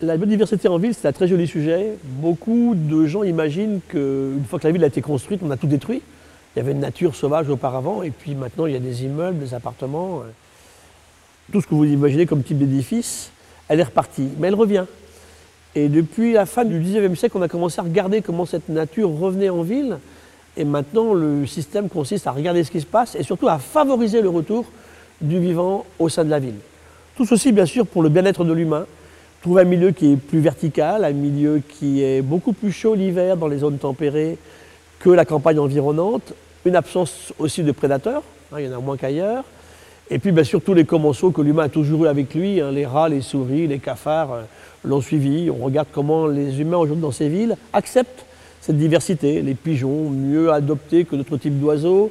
[0.00, 1.96] La biodiversité en ville, c'est un très joli sujet.
[2.02, 5.66] Beaucoup de gens imaginent qu'une fois que la ville a été construite, on a tout
[5.68, 6.02] détruit.
[6.54, 9.38] Il y avait une nature sauvage auparavant, et puis maintenant il y a des immeubles,
[9.38, 10.20] des appartements.
[10.20, 10.30] euh,
[11.52, 13.30] Tout ce que vous imaginez comme type d'édifice,
[13.68, 14.28] elle est repartie.
[14.38, 14.84] Mais elle revient.
[15.76, 19.10] Et depuis la fin du 19e siècle, on a commencé à regarder comment cette nature
[19.10, 19.98] revenait en ville.
[20.56, 24.22] Et maintenant, le système consiste à regarder ce qui se passe et surtout à favoriser
[24.22, 24.66] le retour
[25.20, 26.58] du vivant au sein de la ville.
[27.16, 28.86] Tout ceci, bien sûr, pour le bien-être de l'humain.
[29.44, 33.36] Trouver un milieu qui est plus vertical, un milieu qui est beaucoup plus chaud l'hiver
[33.36, 34.38] dans les zones tempérées
[34.98, 36.32] que la campagne environnante.
[36.64, 39.44] Une absence aussi de prédateurs, hein, il y en a moins qu'ailleurs.
[40.08, 42.86] Et puis, bien sûr, les commensaux que l'humain a toujours eu avec lui, hein, les
[42.86, 44.42] rats, les souris, les cafards euh,
[44.82, 45.50] l'ont suivi.
[45.50, 48.24] On regarde comment les humains aujourd'hui dans ces villes acceptent
[48.62, 49.42] cette diversité.
[49.42, 52.10] Les pigeons, mieux adoptés que d'autres types d'oiseaux.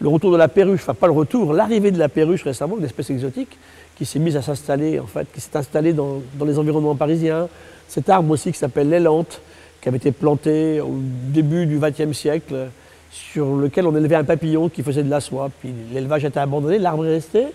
[0.00, 2.84] Le retour de la perruche, enfin pas le retour, l'arrivée de la perruche récemment, une
[2.84, 3.58] espèce exotique,
[3.96, 7.48] qui s'est mise à s'installer, en fait, qui s'est installée dans, les environnements parisiens.
[7.86, 9.42] Cet arbre aussi qui s'appelle l'élante,
[9.82, 12.68] qui avait été planté au début du XXe siècle,
[13.10, 15.50] sur lequel on élevait un papillon qui faisait de la soie.
[15.60, 17.46] Puis l'élevage a été abandonné, l'arbre est resté.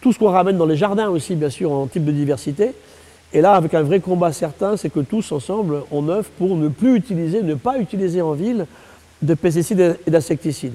[0.00, 2.72] Tout ce qu'on ramène dans les jardins aussi, bien sûr, en type de diversité.
[3.32, 6.66] Et là, avec un vrai combat certain, c'est que tous ensemble, on œuvre pour ne
[6.66, 8.66] plus utiliser, ne pas utiliser en ville
[9.22, 10.74] de pesticides et d'insecticides.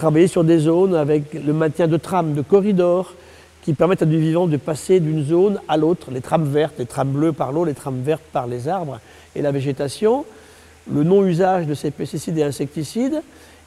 [0.00, 3.12] Travailler sur des zones avec le maintien de trames, de corridors,
[3.60, 6.86] qui permettent à du vivant de passer d'une zone à l'autre, les trames vertes, les
[6.86, 8.98] trames bleues par l'eau, les trames vertes par les arbres
[9.36, 10.24] et la végétation,
[10.90, 13.20] le non-usage de ces pesticides et insecticides,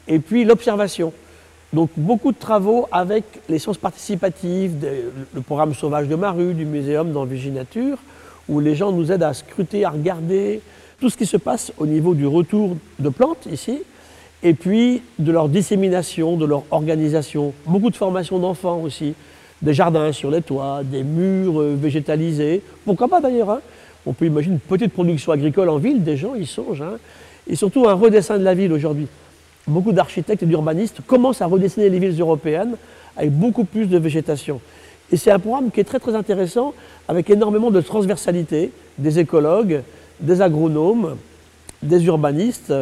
[0.08, 1.12] et puis l'observation.
[1.72, 4.74] Donc beaucoup de travaux avec les sciences participatives,
[5.32, 7.98] le programme Sauvage de Maru, du Muséum dans Viginature,
[8.48, 10.62] où les gens nous aident à scruter, à regarder
[10.98, 13.82] tout ce qui se passe au niveau du retour de plantes ici,
[14.44, 17.54] et puis de leur dissémination, de leur organisation.
[17.66, 19.14] Beaucoup de formations d'enfants aussi,
[19.62, 22.62] des jardins sur les toits, des murs euh, végétalisés.
[22.84, 23.60] Pourquoi pas d'ailleurs hein
[24.04, 26.82] On peut imaginer une petite production agricole en ville, des gens y songent.
[26.82, 26.98] hein.
[27.48, 29.06] Et surtout un redessin de la ville aujourd'hui.
[29.66, 32.76] Beaucoup d'architectes et d'urbanistes commencent à redessiner les villes européennes
[33.16, 34.60] avec beaucoup plus de végétation.
[35.10, 36.74] Et c'est un programme qui est très très intéressant,
[37.08, 39.82] avec énormément de transversalité, des écologues,
[40.20, 41.16] des agronomes,
[41.82, 42.72] des urbanistes,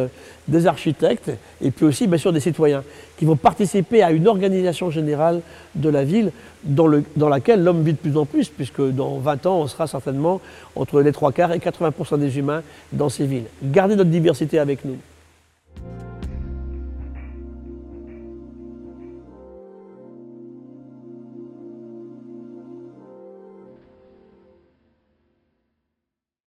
[0.47, 1.31] des architectes,
[1.61, 2.83] et puis aussi bien sûr des citoyens,
[3.17, 5.41] qui vont participer à une organisation générale
[5.75, 6.31] de la ville
[6.63, 9.87] dans, dans laquelle l'homme vit de plus en plus, puisque dans 20 ans, on sera
[9.87, 10.41] certainement
[10.75, 13.45] entre les trois quarts et 80% des humains dans ces villes.
[13.63, 14.97] Gardez notre diversité avec nous.